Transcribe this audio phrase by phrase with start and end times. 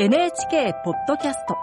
[0.00, 1.56] NHK ポッドキャスト。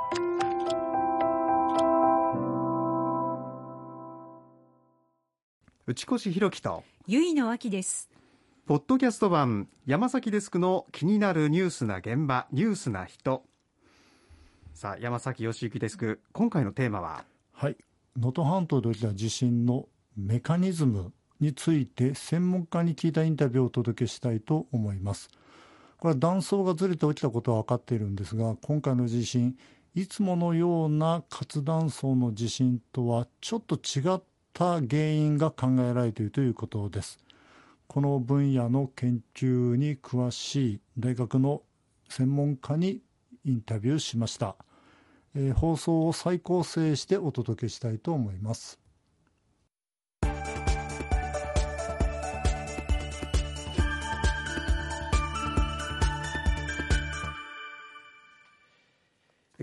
[5.87, 6.83] 内越弘樹と。
[7.07, 8.09] ゆいのあきです。
[8.65, 13.45] ポッドキャスト版山崎デスクの気になるニュースな現場ニュースな人。
[14.73, 17.23] さあ山崎義之デスク今回のテーマは？
[17.53, 17.77] はい。
[18.17, 25.29] 能登半島で起きた地震のメカニズムについて専門家に聞いたインタビューをお届けしたいと思います
[26.05, 29.57] これは断層がずれて起きたことは分かっているんですが今回の地震
[29.95, 34.21] いつものような活断層の地震とはちょっと違っ
[34.53, 37.17] た原因が考えられているということです。
[37.87, 41.63] この分野の研究に詳しい大学の
[42.07, 43.01] 専門家に
[43.43, 44.55] インタビューしました、
[45.33, 48.84] えー、放送を再構成してお届けしたいと思います。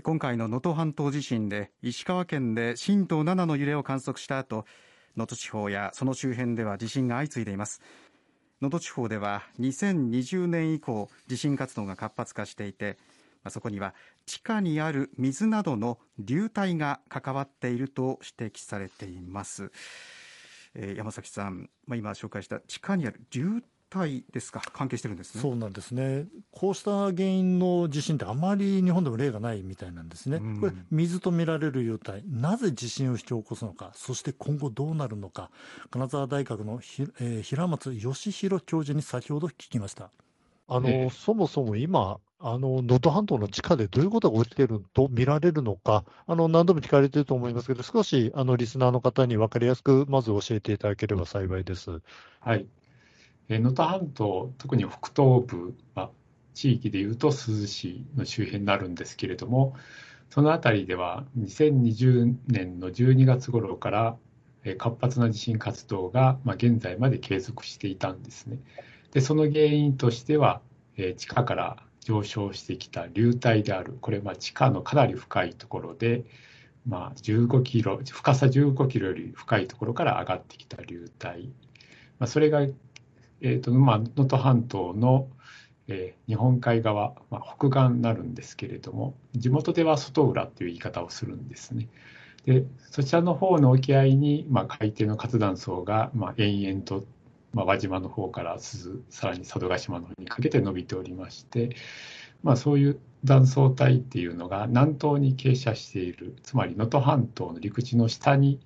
[0.03, 4.65] 今回の能登半島地震で石川県で震度7の揺れを観測した後
[5.15, 7.81] 能登地方やその周辺では地震が相次いでいます。
[8.61, 12.97] 能登地方では2020年以降地震活動が活発化していて
[13.49, 13.93] そこには
[14.25, 19.71] 地下にある水などの流体が関わっていると指摘されています、
[20.75, 23.63] えー、山崎さん、まあ、今紹介した地下にある流
[23.93, 25.41] 体ですか、関係してるんですね。
[25.41, 35.51] そうなんですね、こうした原因の地震って、あまり日本でも例がないみたいなんですね、これ、水と見られる流体、なぜ地震を引き起こすのか、そして今後どうなるのか、
[35.91, 40.09] 金沢大学のひ、えー、平松義弘教授に先ほど聞きました。
[40.67, 52.01] あの、そもそも今、あの、能登半島の地下でどういうことが起きていると見られるのか、あの、何度も聞かれていると思いますけど、少し、あの、リスナーの方に分かりやすく、まず教えていただければ幸いです。
[52.39, 52.67] はい。
[53.59, 56.09] 能登半島、特に北東部、まあ、
[56.53, 59.75] 地域でいうと珠洲市の周辺になるんですけれども、
[60.29, 64.17] その辺りでは2020年の12月頃から
[64.77, 68.59] 活発な地震活動が、ま、現在まで継続していたんですね。
[69.11, 70.61] で、その原因としては、
[70.97, 76.23] え地下から上昇してきた流体である、これ、ま地下のかなり深いところで、
[76.87, 81.49] まあ、15キロ、深さ15キロより深いところから上がってきた流体、
[82.19, 82.65] まあ、それが
[83.43, 85.27] えーとまあ、能登半島の、
[85.89, 91.89] えー、日本海側、まあ、北岸になるんですけれども、地元では外浦という言い方をするんですね。
[92.45, 97.05] でそちらの方の沖合に、まあ、海底の活断層が、まあ、延々と、
[97.53, 101.75] まあ、輪島の方から鈴、さらに佐渡島の方にかけて伸びておりまして、
[102.43, 108.61] まあ、そういう断層帯っていうのが南東に傾斜している、つまり能登半島の陸地の下に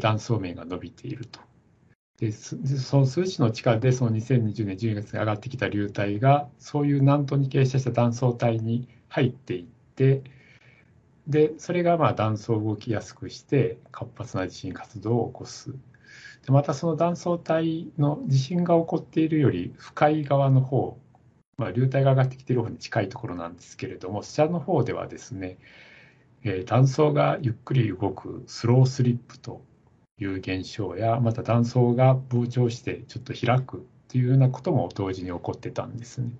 [0.00, 1.47] 断層面が伸びていると。
[2.18, 2.56] でそ
[2.98, 9.64] の数値の地下でその2020年12月に上がってきた流体がそういう南東に傾斜した断層帯に入っていっ
[9.94, 10.24] て
[11.28, 15.72] でそれがまあ断層を動きやすくして活発な地震活動を起こす。
[16.44, 20.98] でまたその断層帯の地震が起こっているより深い側の方、
[21.56, 25.58] まあ、流体が上がってきている方に近いところなんですけれどもそちらの方ではですね、
[26.42, 29.62] えー、断層がゆっくり動くスロースリップと
[30.20, 36.30] いう現象や、また断層が膨張してちょっと開くというようなことも同時に起こってたんですね。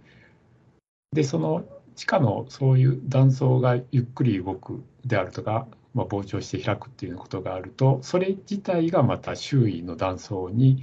[1.13, 10.83] で、その地下のそういう断層がゆっくり動くであるとか、まあ、膨張して開くっていうことがあると、それ自体がまた周囲の断層に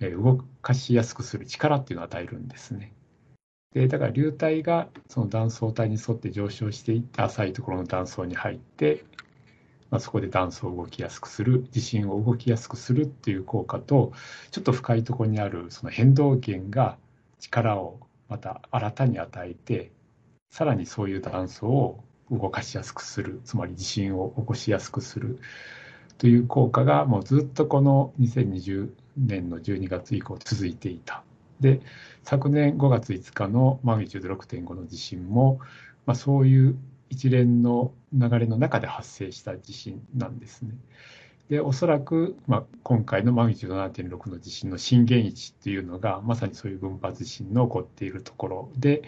[0.00, 2.92] 動かしやすくする力っていうのを与えるんですね。
[3.74, 9.04] でだから流体がその断層帯に沿って上昇していって浅いところの断層に入って
[9.92, 14.14] まあ、そこで断層を動きやすくする、地震を動きやすくするっていう効果と、
[14.50, 16.96] ちょっと深いところにあるその変動源が
[17.38, 18.00] 力を
[18.30, 19.92] また新たに与えて、
[20.48, 25.38] さらにそういう断層を動かしやすくする、つまり地震を起こしやすくする
[26.16, 28.88] という効果がもうずっとこの2020
[29.18, 31.22] 年の12月以降続いていた。
[31.60, 31.82] で、
[32.22, 35.60] 昨年5月5日のマグニチュード6.5の地震も、
[36.06, 36.78] まあ、そういう
[37.10, 40.74] 一連の流れの中で発生した地震なんですね。
[41.48, 49.02] でおそらく、まあ、今回のマグニチュード7.6の地震の震源位置っていうのがまさにそういう群発地震の起こっているところで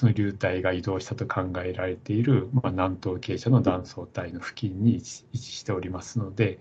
[0.00, 6.58] その流体が移動したと考えられている、まあ、南東傾斜の断層帯の付近に位置しておりますの、で、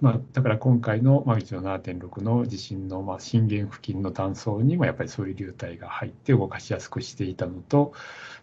[0.00, 7.92] まあ、だから今回のマグニチュード7.6の地震のまあ震源付近の断層にもやっぱりそういう流体が入って動かしやすくしていたのと、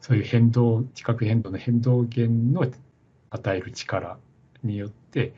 [0.02, 2.70] そういう変動、地殻変動の変動源の
[3.30, 4.18] 与える力
[4.64, 5.34] によって、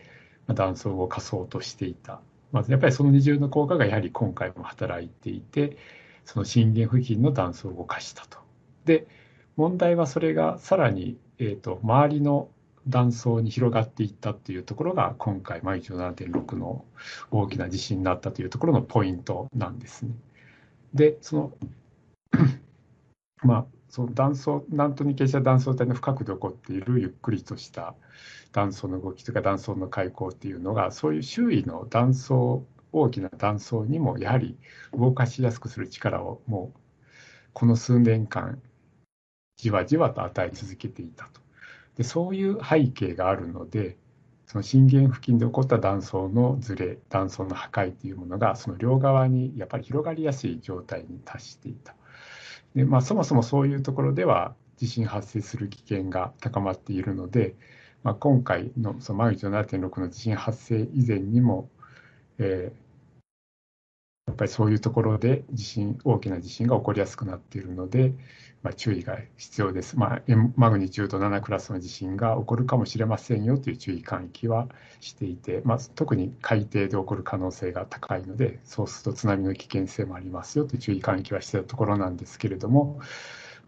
[0.48, 2.22] まあ、断層を動かそうとしていた。
[2.52, 5.78] まずやっぱりその二重の効果がやはり今回も働いていて、
[6.24, 8.40] その震源付近の断層を動かしたと。
[8.86, 9.08] で、
[9.56, 12.50] 問題はそれがさらに、えーと、周りの
[12.88, 16.86] 断層に広がっていったっていうところが今回マグニチュード7.6の
[17.32, 20.12] 大きな地震になったというところのポイントなんですね。
[20.94, 21.52] でその
[23.44, 27.96] まあその断層南東に傾斜断層帯の深くで起こっているゆっくりとした
[28.52, 34.58] 断層の動きというか断層の開口っていうのがそういう周囲の断層大きな断層にもやはり
[34.94, 36.80] 動かしやすくする力をもう
[37.54, 38.62] この数年間
[39.58, 41.45] じわじわと与え続けていたと。
[41.96, 43.98] でそういう背景があるので
[44.48, 51.96] その震源付近で起こった断層のずれ断層の破壊というものがその両側にやっぱり広がりやすい状態に達していた。
[52.76, 57.56] でまあ、そもそもそういうところでは地震発生する危険が高まっているので、
[58.04, 61.70] まあ、今回のそのマグニチュード7.6の地震発生以前にも、
[62.38, 62.85] えー、
[64.28, 68.14] やっぱりそういうところで地震、大きな地震が起こりやすくなっているので、
[68.64, 70.00] まあ、注意が必要です。
[70.00, 70.22] まあ、
[70.56, 74.68] マグニチュード7クラスの地震が起こるかもしれませんよという注意喚起は
[75.00, 83.00] していて、まあ、特に海底で起こる可能性が高いので、そうすると津波の危険性もありますよという注意喚起はしていたところなんですけれども、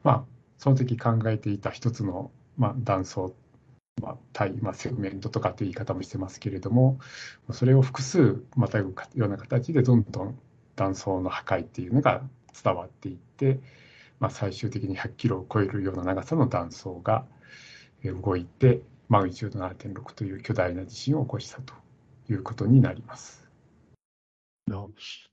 [0.03, 0.23] まあ、
[0.57, 3.35] その時考えていた一つの、まあ、断層
[4.01, 6.99] まあ、対、まあ、セグメントとかという言い方もしてますけれども、
[7.51, 10.39] それを複数またぐような形でどんどん
[10.77, 12.21] 断層の破壊っていうのが
[12.63, 13.59] 伝わっていって、
[14.19, 17.25] まあ、最終的に100キロを超えるような長さの断層が
[18.05, 21.73] 動いてマグニチュード7.6という巨大な地震を起こしたと
[22.29, 23.45] いうことになります。
[24.69, 24.85] いや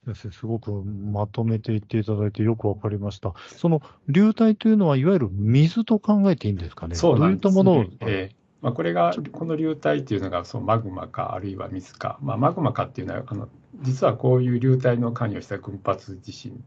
[0.06, 3.35] 先生、すごくまとめていっていただいてよくわかりました。
[3.49, 6.94] その流体というのは、いわゆる水と考えていいんですかね。
[6.94, 13.50] そうなんです、ね、どういったものを、えーまあ、これが、この流体というのがそのマグマか、あるいは水か、まあ、マグマかっていうのはあの、
[13.82, 16.64] 実はこういう流体の関与した群発地震、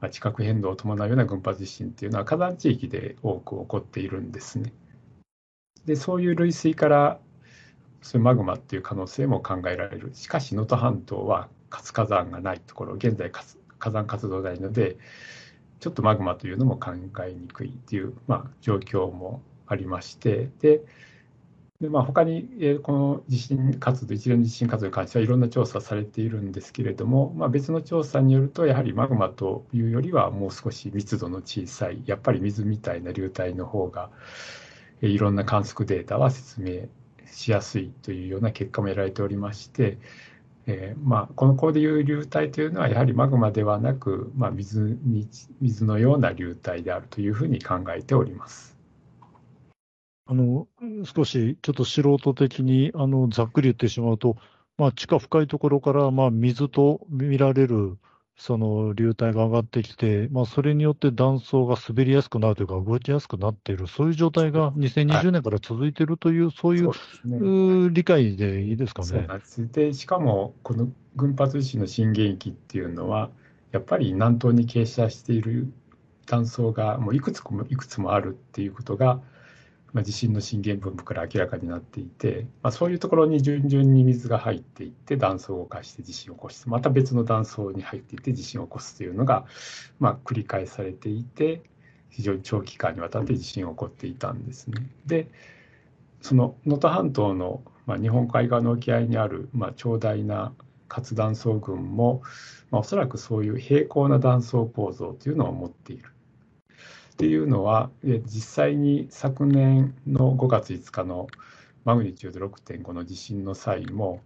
[0.00, 4.74] まあ、地殻変動を伴うような群発地震っていうのは火山地域で多く起こっているんですね。
[5.86, 7.18] で、そういう類推から
[8.02, 10.10] そういうマグマっていう可能性も考えられる。
[10.12, 14.98] しかし、能登半島は活火山がないところ、現在火山活動ないので、
[15.80, 16.92] ちょっとマグマというのも考
[17.26, 19.40] えにくいっていう、まあ、状況も
[19.72, 20.82] ありまして、で、
[21.80, 34.10] でまあ、他に、え、この地震活動、一連の地震活動に関してはいろんな調査されているんですけれども、まあ、別の調査によると、やはりマグマというよりはもう少し密度の小さい、やっぱり水みたいな流体の方が、
[35.02, 36.88] え、いろんな観測データは説明
[37.26, 39.98] しやすいというような結果も得られておりまして、
[40.66, 45.28] えーまあ、このこでいう流体というのは、やはりマグマではなく、まあ水に、
[45.60, 48.71] 水のような流体であるというふうに考えております。
[50.32, 50.66] あの、
[51.04, 54.38] 少しちょっと素人的に、あの、ざっくり言ってしまうと、
[54.78, 57.98] まあ、地下深いところから、まあ、水と見られる、
[58.38, 69.28] その流体が上がってきて、まあ、それによって断層が滑りやすくなるというか、動きやすくなっている、そういう状態が2020年から続いているという、はい、そういう、ね、理解でいいですかね。
[69.70, 73.28] でしかも、この群発地震の震源域っていうのは、
[73.70, 75.70] やっぱり南東に傾斜している
[76.24, 79.20] 断層がもういくつもいくつもあるっていうことが、
[79.92, 89.44] まあ、地震の震源分布から明らかになっていて、まあ、そういうところに順々に水が入っていって断層を動かして地震を起こすまた別の断層に入っていって地震を起こすというのが、
[90.00, 91.62] まあ、繰り返されていて
[92.08, 94.86] 非常に長期間にわたって地震が起こっていたんですね。
[95.06, 95.28] で
[96.20, 100.52] その能登半島の、まあ、日本海側の沖合にある、まあ、長大な
[100.88, 102.22] 活断層群も、
[102.70, 106.04] まあ、おそらくそういう平行な断層構造というのを持っている。
[107.12, 111.28] っていうのは、実際に昨年の5月5日の
[111.84, 114.20] マグニチュード6.5の地震の際も、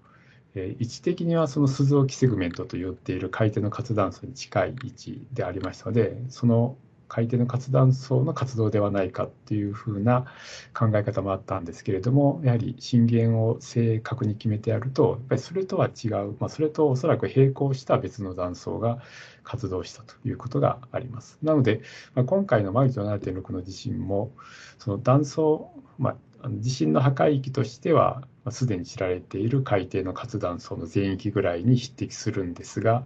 [0.54, 6.76] 位置的にはその鈴置セグメントと言っている海底の活断層に近い位置でありましたので、その
[7.08, 10.26] 海底の活断層の活動ではないかっていうふうな
[10.74, 18.98] 考え方もあったんですけれども、やはり震源を正確に決めてやると、やっぱりそれとは違う、まあ、それとおそらく並行した別の断層が
[19.44, 21.38] 活動したということがあります。
[21.42, 21.82] なので、
[22.14, 24.32] まあ、今回のマグニチュード7.6の地震も、
[24.78, 26.16] その断層、まあ、
[26.50, 33.04] 地震の破壊域としては、すでに知られている海底の活断層の全域ぐらいに匹敵するんですが、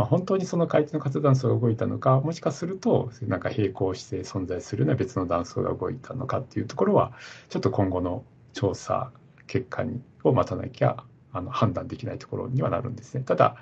[0.00, 7.12] まあ、本当にその海底の活断層が動いたのか、もしかすると、なんか並行して存在するような別の断層が動いたのかっていうところは、
[7.50, 9.12] ちょっと今後の調査
[9.46, 11.04] 結果にを待たなきゃ
[11.34, 13.24] あの判断できないところにはなるんですね。
[13.24, 13.56] ただ、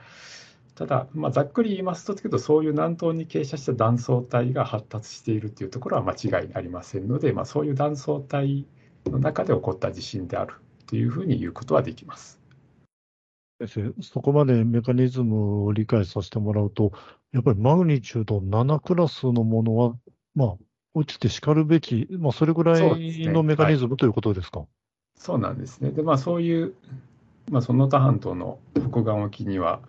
[0.77, 8.65] ただ、まあ、ざっくり言いますと、けどそういう南東に傾斜した断層帯が発達しているというところは間違いありませんので、まあ、そういう断層帯
[9.07, 10.55] の中で起こった地震である
[10.87, 12.39] というふうに言うことはできます。
[13.67, 16.93] 先生、そこまでメカニズムを理解させてもらうと、
[17.33, 19.97] やっぱりマグニチュード7クラスのものは、
[20.35, 20.57] まあ、
[20.95, 22.83] 落ちてしかるべき、まあ、それぐらい
[23.29, 24.65] のメカニズム、ということですか？
[25.17, 25.91] そうなんですね。
[25.91, 26.75] で、まあ、そういう、
[27.51, 29.81] まあ、能登半島の北岸沖には、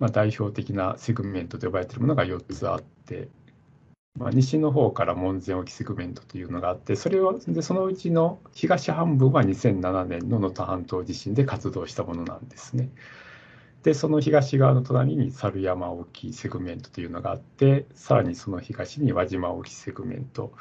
[0.00, 3.28] まあ、代表的なセグメントと呼ばれているものが4つあって、
[4.18, 12.90] まあ、西の方から門前沖セグメントというのがあって、それはでそのうちの東半分は2007年の能登半島地震で活動したものなんですね。
[13.82, 20.52] で、その東側の隣に猿山沖セグメントというのがあって、さらにその東に輪島沖セグメント。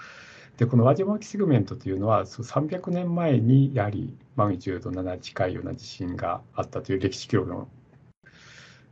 [0.57, 7.67] で、この輪島沖セグメントというのは、300年前にやはりマグニチュード7近いような地震があったという歴史記録の、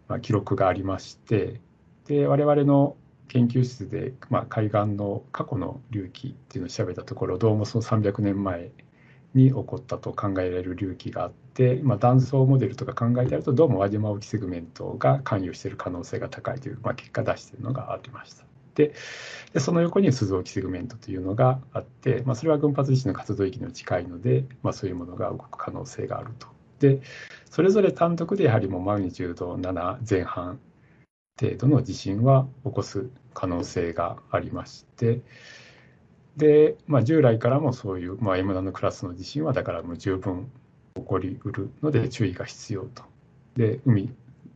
[0.08, 1.62] まあ、記録がありまして、
[2.06, 2.98] で、我々の
[3.30, 8.72] 研究室で、まあ、海岸の過去の隆起っていうのを調べたところ、どうもその300年前
[9.34, 18.44] に起こったと考えられる隆起があって、まあ、断層モデルとか考えてあるとどうも輪島沖セグメントが関与している可能性が高いという、まあ、結果出しているのがありました。
[18.76, 18.94] で
[19.60, 26.48] その横に鈴沖セグメントというのがあって、まあ、それは群発地震の活動域に近いので、まあ、そういうものが動く可能性があると。
[26.80, 27.02] で
[27.46, 30.60] それぞれ単独でやはりもうマグニチュード7前半
[31.40, 35.22] 程度の地震は起こす可能性がありまして、
[36.36, 40.52] で、まあ、従来からもそういう、まあ、M7 クラスの地震は、だからもう十分
[40.96, 43.04] 起こりうるので注意が必要と。
[43.56, 44.14] で、海、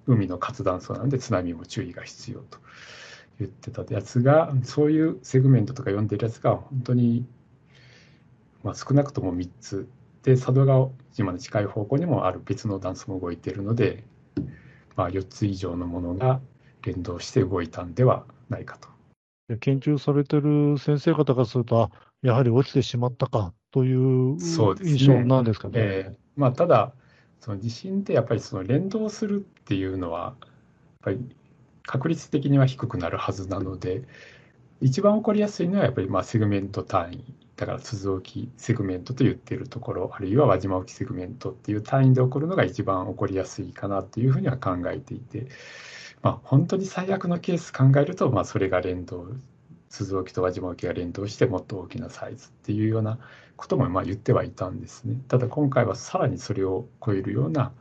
[0.07, 2.59] 海の活断層なので津波も注意が必要と
[3.39, 7.25] 言ってたやつが、そういうセグメントとか読んでるやつが、本当に、
[8.63, 9.87] まあ、少なくとも3つ。
[10.23, 14.03] で、佐渡川島の近い方向にもある別の断層も動いているので、
[14.95, 16.39] まあ、4つ以上のものが
[16.83, 18.89] 連動して動いたんではないかと。
[19.59, 25.79] 研究されてる先生方がすると、やはり落ちてしまったかという印象なんですかね。
[25.79, 26.93] ねえー、まあ、ただ、
[27.39, 30.49] その地震ってやっぱりその連動するっていうのは、やっ
[31.01, 31.35] ぱり
[31.85, 34.03] 確率的には低くなるはずなので、
[34.79, 45.47] 一番起こりやすいのはやっぱりまあセグメント単位、だから珠洲沖セグメントと言っているところ、あるいは輪島沖セグメントっていう単位で起こるのが一番起こりやすいかなというふうには考えていて、
[46.23, 49.27] まあ、本当に最悪のケース考えると、まあ、それが連動、
[49.89, 53.19] 珠洲沖と輪島沖が連動してもっと大きなサイズっていうような
[53.57, 55.21] こともまあ言ってはいたんですね。
[55.27, 57.73] ただ今回はさらにそれを超えるような、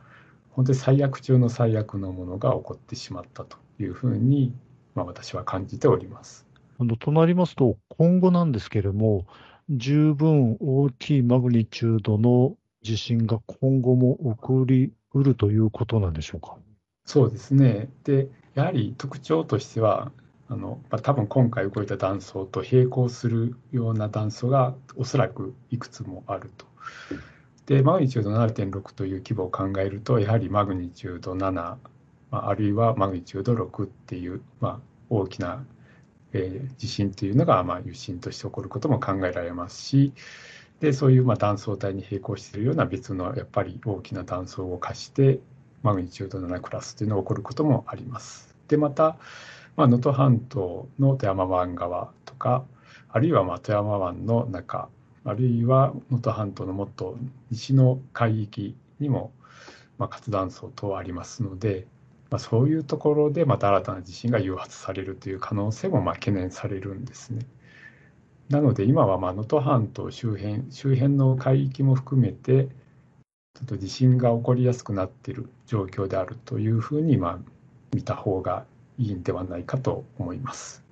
[0.51, 4.53] 本当に最悪中の最悪のものが起こってしまったというふうに、
[4.93, 6.45] まあ、私は感じております。
[6.79, 9.25] あのとなりますと、今後なんですけれども、
[9.69, 16.57] 十分大きいマグニチュードの地震が今後も起こりうるということなんでしょうか？
[17.05, 17.89] そうですね。
[18.03, 20.11] で、やはり特徴としては、
[20.49, 26.65] あのまあ、多分今回動いた断層と並行するような断層がおそらくいくつもあると。
[27.65, 31.79] で、マグニチュード7.6という規模を考えると、やはりマグニチュード7、ま
[32.31, 34.79] あ、あるいはマグニチュード6っていう、まあ、
[35.09, 35.65] 大きな、
[36.33, 40.13] えー、地震というのが、まあ、余震として起こることも考えられますし、
[40.79, 45.39] でそういうまあ断層帯に並行しているような別のやっぱり大きな断層を化して
[45.83, 48.55] マグニチュード7クラスというのが起こることもあります。
[48.67, 49.17] で、また、
[49.75, 52.65] まあ、能登半島の富山湾側とか、
[53.09, 54.89] あるいはまあ富山湾の中、
[55.25, 57.17] あるいは能登半島のもっと
[57.51, 59.31] 西の海域にも、
[59.97, 61.85] まあ、活断層等ありますので、
[62.29, 67.45] まあ、そういうところでまた新たな地震が誘発されるという可能性もまあ懸念されるんですね。
[68.49, 72.69] なので今は能登半島周辺周辺の海域も含めて
[73.55, 77.39] ちょっと地震が起こりやすくなっている状況であるというふうに、まあ、
[77.93, 78.65] 見た方が
[78.97, 80.83] いいんではないかと思います。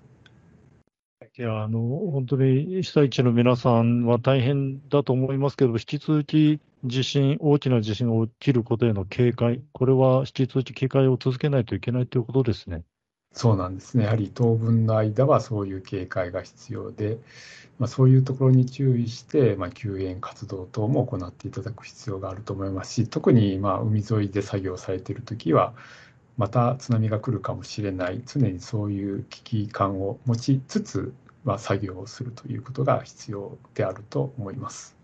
[1.37, 1.79] いや、あの、
[2.11, 12.83] 本当に被災地の皆さんは大変だと思いますけど、引き続き地震、大きな地震が起きることへの警戒、これは引き続き警戒を続けないといけないということですね。
[13.33, 14.03] そうなんですね。
[14.05, 17.17] やはり当分の間はそういう警戒が必要で、
[17.79, 25.75] まあ、そういうところに注意して、まあ、救援活動等も行っていただく必要があると思いますし、特にまあ海沿いで作業されているときは、
[26.37, 35.00] また津波が来るかもしれない、常にそういう危機感を持ちつつ、まあ、作業をするということが必要であると思います。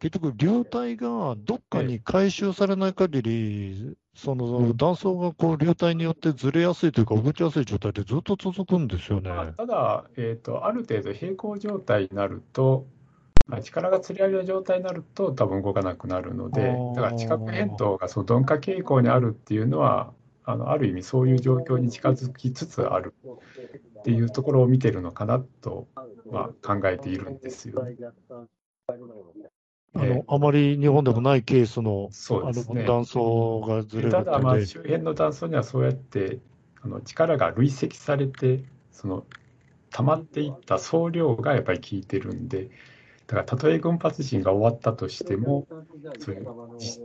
[0.00, 9.30] 結局、流体がどっかに回収されない限り、その断層がこう流体によってずれやすいというか、動きやすい状態でずっと続くんですよね。
[9.56, 12.86] ただ、えーと、ある程度平行状態になると、
[13.46, 20.12] まあ、力が釣り上げる状態になると、多分動かなくなるので、だから地殻変動がその鈍化傾向にあるっていうのは、
[20.44, 23.14] あのある意味そういう状況に近づきつつある
[23.98, 25.88] っていうところを見てるのかなと、
[26.30, 27.84] まあ、考えているんですよ。
[30.00, 36.38] あの、あまり日本でもないケースのそうですね、断層がずれるただ、まあ、周辺の断層にはそうやって
[36.82, 39.24] あの力が累積されて、その
[39.90, 42.70] 溜まっていった総量がやっぱり効いてるんで、
[43.26, 45.66] だからたとえ群発地震が終わったとしても、
[46.18, 46.46] そういう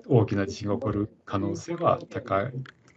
[0.07, 2.53] 大きな地震が起こる可能性は高い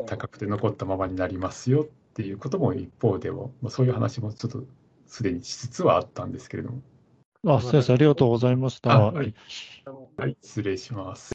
[0.06, 4.64] 高くて残ったままになりますよっていうことも一方でも、そういう話もちょっと
[5.06, 6.82] すでにしつつはあったんですけれども。
[7.46, 8.98] あ先生、ありがとうございました。
[8.98, 9.34] はい、
[10.16, 11.32] はい、失礼します。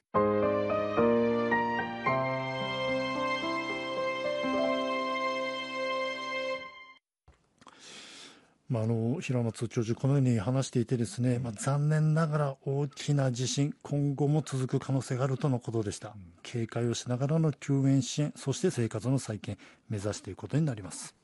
[8.69, 16.15] まあ、あの平松教授、このように話していてですね、まあ、残念ながら大きな地震、今後も続く可能性があるとのことでした。
[16.43, 19.57] 警戒をしながらの救援支援、そして生活の再建、
[19.89, 21.18] 目指していくことになります。